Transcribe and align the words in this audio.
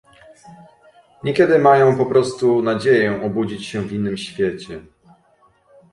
Niekiedy 1.23 1.59
mają 1.59 1.97
po 1.97 2.05
prostu 2.05 2.61
nadzieję 2.61 3.21
obudzić 3.25 3.65
się 3.65 3.81
w 3.81 3.93
innym 3.93 4.17
świecie 4.17 4.81